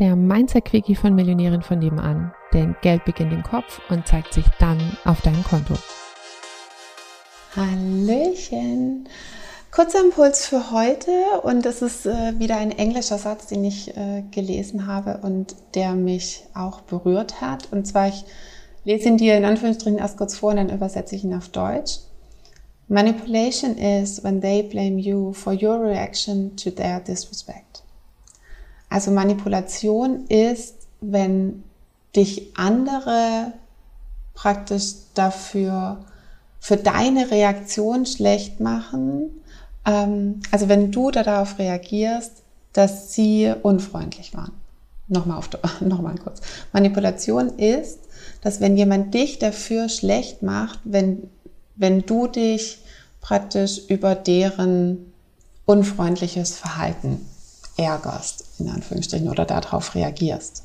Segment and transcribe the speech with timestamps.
[0.00, 2.32] der Mindset-Quickie von Millionären von nebenan.
[2.52, 5.74] Denn Geld beginnt im Kopf und zeigt sich dann auf deinem Konto.
[7.54, 9.08] Hallöchen!
[9.70, 11.12] Kurzer Impuls für heute
[11.44, 15.94] und es ist äh, wieder ein englischer Satz, den ich äh, gelesen habe und der
[15.94, 17.68] mich auch berührt hat.
[17.70, 18.24] Und zwar, ich
[18.84, 22.00] lese ihn dir in Anführungsstrichen erst kurz vor und dann übersetze ich ihn auf Deutsch.
[22.88, 27.84] Manipulation is when they blame you for your reaction to their disrespect.
[28.90, 31.62] Also Manipulation ist, wenn
[32.14, 33.52] dich andere
[34.34, 36.04] praktisch dafür,
[36.58, 39.30] für deine Reaktion schlecht machen.
[39.86, 44.52] Ähm, also wenn du darauf reagierst, dass sie unfreundlich waren.
[45.08, 45.48] Nochmal, auf,
[45.80, 46.40] nochmal kurz.
[46.72, 48.00] Manipulation ist,
[48.42, 51.30] dass wenn jemand dich dafür schlecht macht, wenn,
[51.76, 52.78] wenn du dich
[53.20, 55.12] praktisch über deren
[55.64, 57.26] unfreundliches Verhalten
[57.76, 60.64] ärgerst, in Anführungsstrichen, oder darauf reagierst.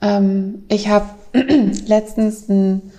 [0.00, 1.06] Ähm, ich habe
[1.86, 2.92] letztens einen,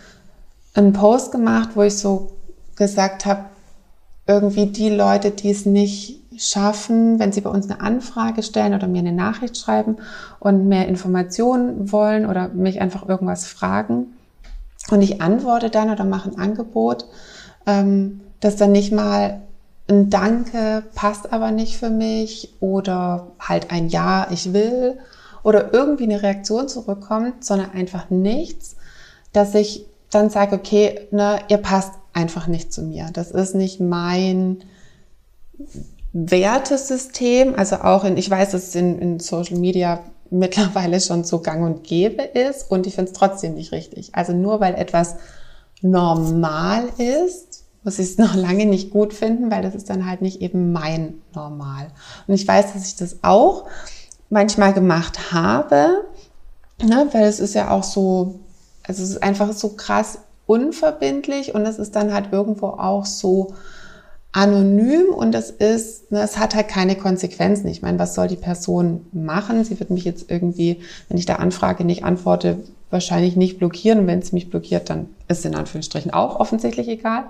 [0.93, 2.33] Post gemacht, wo ich so
[2.75, 3.45] gesagt habe,
[4.27, 8.87] irgendwie die Leute, die es nicht schaffen, wenn sie bei uns eine Anfrage stellen oder
[8.87, 9.97] mir eine Nachricht schreiben
[10.39, 14.07] und mehr Informationen wollen oder mich einfach irgendwas fragen
[14.89, 17.05] und ich antworte dann oder mache ein Angebot,
[17.65, 19.41] ähm, dass dann nicht mal
[19.87, 24.97] ein Danke passt aber nicht für mich oder halt ein Ja, ich will
[25.43, 28.75] oder irgendwie eine Reaktion zurückkommt, sondern einfach nichts,
[29.31, 33.09] dass ich dann sage, okay, ne, ihr passt einfach nicht zu mir.
[33.13, 34.63] Das ist nicht mein
[36.13, 37.53] Wertesystem.
[37.55, 39.99] Also auch in, ich weiß, dass es in, in Social Media
[40.31, 44.15] mittlerweile schon so gang und gäbe ist und ich finde es trotzdem nicht richtig.
[44.15, 45.17] Also nur weil etwas
[45.81, 50.21] normal ist, muss ich es noch lange nicht gut finden, weil das ist dann halt
[50.21, 51.87] nicht eben mein Normal.
[52.27, 53.65] Und ich weiß, dass ich das auch
[54.29, 56.03] manchmal gemacht habe,
[56.83, 58.39] ne, weil es ist ja auch so,
[58.83, 63.53] also es ist einfach so krass unverbindlich und es ist dann halt irgendwo auch so
[64.31, 67.67] anonym und es ist, ne, es hat halt keine Konsequenzen.
[67.67, 69.63] Ich meine, was soll die Person machen?
[69.63, 72.57] Sie wird mich jetzt irgendwie, wenn ich da Anfrage nicht antworte,
[72.89, 73.99] wahrscheinlich nicht blockieren.
[73.99, 77.23] Und wenn es mich blockiert, dann ist es in Anführungsstrichen auch offensichtlich egal.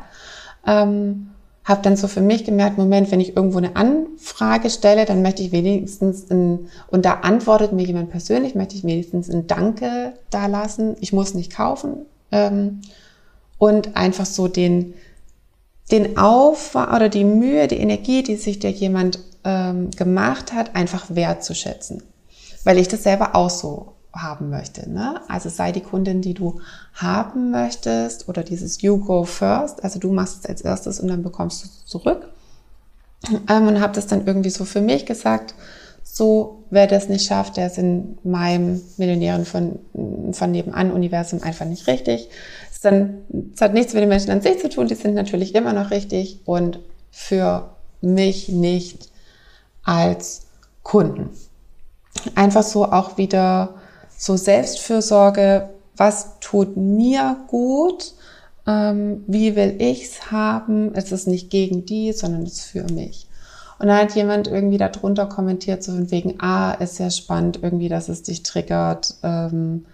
[0.65, 1.29] Ähm,
[1.65, 5.41] habe dann so für mich gemerkt, Moment, wenn ich irgendwo eine Anfrage stelle, dann möchte
[5.41, 10.45] ich wenigstens ein, und da antwortet mir jemand persönlich, möchte ich wenigstens ein Danke da
[10.45, 10.95] lassen.
[11.01, 12.05] Ich muss nicht kaufen.
[12.31, 12.81] Ähm,
[13.57, 14.93] und einfach so den,
[15.91, 21.15] den Aufwand oder die Mühe, die Energie, die sich der jemand ähm, gemacht hat, einfach
[21.15, 22.03] wertzuschätzen.
[22.63, 24.89] Weil ich das selber auch so haben möchte.
[24.89, 25.21] Ne?
[25.27, 26.61] Also sei die Kundin, die du
[26.93, 29.83] haben möchtest oder dieses You Go First.
[29.83, 32.29] Also du machst es als erstes und dann bekommst du es zurück.
[33.49, 35.55] Ähm, und habe das dann irgendwie so für mich gesagt,
[36.03, 39.79] so wer das nicht schafft, der ist in meinem Millionären von,
[40.31, 42.29] von nebenan Universum einfach nicht richtig.
[42.71, 43.17] Es, dann,
[43.53, 45.91] es hat nichts mit den Menschen an sich zu tun, die sind natürlich immer noch
[45.91, 46.79] richtig und
[47.11, 47.69] für
[48.01, 49.09] mich nicht
[49.83, 50.43] als
[50.83, 51.31] Kunden.
[52.35, 53.75] Einfach so auch wieder
[54.17, 58.13] so Selbstfürsorge, was tut mir gut,
[58.67, 63.27] ähm, wie will ich's haben, es ist nicht gegen die, sondern es ist für mich.
[63.77, 67.89] Und dann hat jemand irgendwie darunter kommentiert, so von wegen, ah, ist ja spannend irgendwie,
[67.89, 69.85] dass es dich triggert, ähm,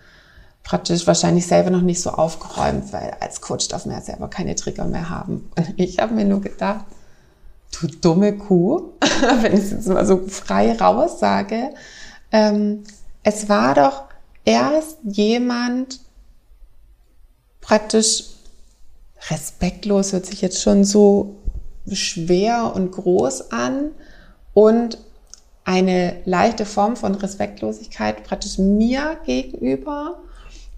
[0.63, 4.55] praktisch wahrscheinlich selber noch nicht so aufgeräumt, weil als Coach darf man ja selber keine
[4.55, 5.49] Trigger mehr haben.
[5.57, 6.85] Und ich habe mir nur gedacht,
[7.79, 8.91] du dumme Kuh,
[9.41, 11.71] wenn ich es jetzt mal so frei raus sage,
[12.31, 12.83] ähm,
[13.23, 14.03] es war doch
[14.45, 15.99] erst jemand
[17.61, 18.25] praktisch
[19.29, 21.35] respektlos, hört sich jetzt schon so
[21.91, 23.91] schwer und groß an
[24.53, 24.97] und
[25.63, 30.19] eine leichte Form von Respektlosigkeit praktisch mir gegenüber,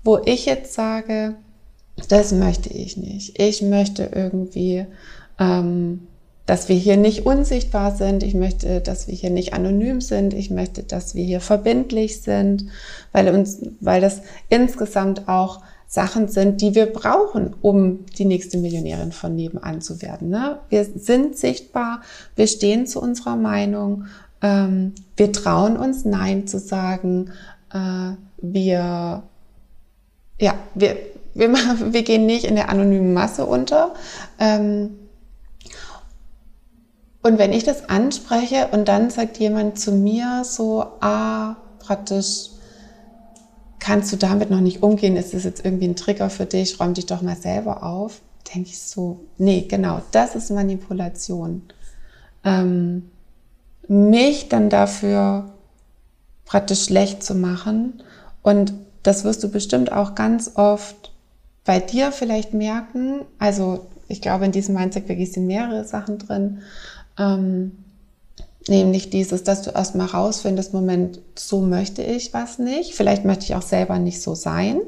[0.04, 1.36] wo ich jetzt sage,
[2.10, 3.40] das möchte ich nicht.
[3.40, 4.86] Ich möchte irgendwie
[5.40, 6.08] ähm,
[6.46, 8.22] dass wir hier nicht unsichtbar sind.
[8.24, 10.34] Ich möchte, dass wir hier nicht anonym sind.
[10.34, 12.66] Ich möchte, dass wir hier verbindlich sind,
[13.12, 19.12] weil uns, weil das insgesamt auch Sachen sind, die wir brauchen, um die nächste Millionärin
[19.12, 20.30] von nebenan zu werden.
[20.30, 20.60] Ne?
[20.70, 22.02] Wir sind sichtbar,
[22.36, 24.06] wir stehen zu unserer Meinung,
[24.42, 27.30] ähm, wir trauen uns Nein zu sagen,
[27.72, 29.24] äh, wir,
[30.42, 30.98] ja, wir,
[31.36, 31.54] wir,
[31.94, 33.94] wir gehen nicht in der anonymen Masse unter.
[34.40, 34.96] Ähm,
[37.24, 42.50] und wenn ich das anspreche und dann sagt jemand zu mir so, ah, praktisch,
[43.80, 45.16] kannst du damit noch nicht umgehen?
[45.16, 46.80] Ist das jetzt irgendwie ein Trigger für dich?
[46.80, 48.22] Räum dich doch mal selber auf.
[48.54, 51.64] Denke ich so, nee, genau, das ist Manipulation.
[52.44, 53.10] Ähm,
[53.88, 55.54] mich dann dafür
[56.46, 58.04] praktisch schlecht zu machen.
[58.42, 61.14] Und das wirst du bestimmt auch ganz oft
[61.64, 63.22] bei dir vielleicht merken.
[63.40, 66.60] Also ich glaube, in diesem Mindset wirklich sind mehrere Sachen drin.
[67.18, 67.72] Ähm,
[68.68, 72.96] nämlich dieses, dass du erstmal rausfindest, Moment, so möchte ich was nicht.
[72.96, 74.82] Vielleicht möchte ich auch selber nicht so sein.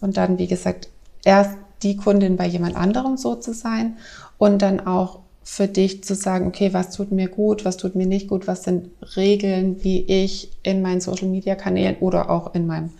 [0.00, 0.88] Und dann, wie gesagt,
[1.24, 3.96] erst die Kundin bei jemand anderem so zu sein
[4.38, 8.06] und dann auch für dich zu sagen, okay, was tut mir gut, was tut mir
[8.06, 12.90] nicht gut, was sind Regeln, wie ich in meinen Social-Media-Kanälen oder auch in meinem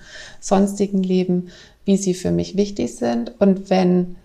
[0.40, 1.48] sonstigen Leben,
[1.84, 3.40] wie sie für mich wichtig sind.
[3.40, 4.16] Und wenn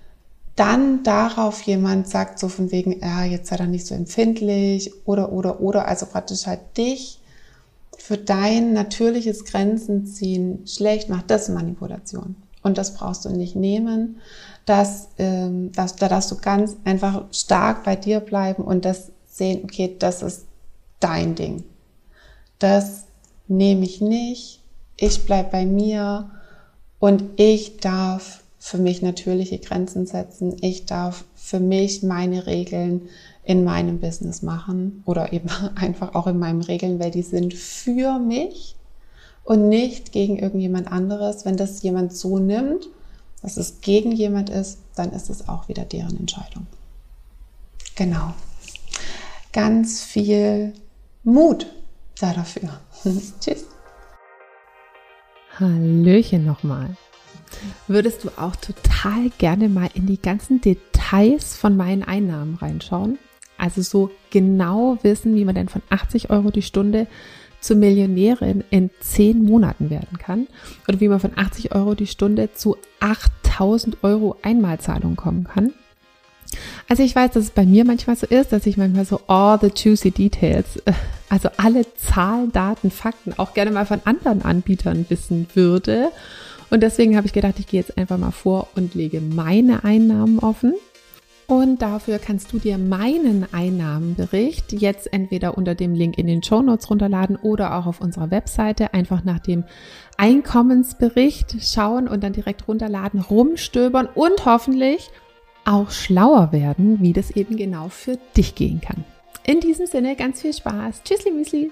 [0.58, 5.32] dann darauf jemand sagt, so von wegen, ja, jetzt sei er nicht so empfindlich oder,
[5.32, 7.20] oder, oder, also praktisch halt dich
[7.98, 12.36] für dein natürliches Grenzen ziehen schlecht macht, das ist Manipulation.
[12.64, 14.18] Und das brauchst du nicht nehmen.
[14.66, 19.62] Das, ähm, das, da darfst du ganz einfach stark bei dir bleiben und das sehen,
[19.64, 20.46] okay, das ist
[21.00, 21.64] dein Ding.
[22.60, 23.06] Das
[23.48, 24.62] nehme ich nicht.
[24.98, 26.32] Ich bleib bei mir
[27.00, 30.58] und ich darf für mich natürliche Grenzen setzen.
[30.60, 33.08] Ich darf für mich meine Regeln
[33.46, 38.20] in meinem Business machen oder eben einfach auch in meinen Regeln, weil die sind für
[38.20, 38.76] mich
[39.46, 41.46] und nicht gegen irgendjemand anderes.
[41.46, 42.90] Wenn das jemand so nimmt,
[43.42, 46.68] dass es gegen jemand ist, dann ist es auch wieder deren Entscheidung.
[47.96, 48.34] Genau.
[49.54, 50.74] Ganz viel
[51.24, 51.68] Mut
[52.20, 52.82] da dafür.
[53.40, 53.64] Tschüss.
[55.58, 56.98] Hallöchen nochmal.
[57.88, 63.18] Würdest du auch total gerne mal in die ganzen Details von meinen Einnahmen reinschauen?
[63.58, 67.08] Also so genau wissen, wie man denn von 80 Euro die Stunde
[67.60, 70.48] zur Millionärin in zehn Monaten werden kann
[70.88, 75.74] oder wie man von 80 Euro die Stunde zu 8000 Euro Einmalzahlung kommen kann.
[76.88, 79.60] Also ich weiß, dass es bei mir manchmal so ist, dass ich manchmal so all
[79.60, 80.94] the juicy details, äh,
[81.30, 86.12] also alle Zahlen, Daten, Fakten auch gerne mal von anderen Anbietern wissen würde.
[86.70, 90.40] Und deswegen habe ich gedacht, ich gehe jetzt einfach mal vor und lege meine Einnahmen
[90.40, 90.74] offen
[91.48, 96.62] und dafür kannst du dir meinen Einnahmenbericht jetzt entweder unter dem Link in den Show
[96.62, 99.64] Notes runterladen oder auch auf unserer Webseite einfach nach dem
[100.18, 105.10] Einkommensbericht schauen und dann direkt runterladen, rumstöbern und hoffentlich
[105.64, 109.06] auch schlauer werden, wie das eben genau für dich gehen kann.
[109.46, 111.04] In diesem Sinne ganz viel Spaß.
[111.04, 111.72] Tschüssli Müsli.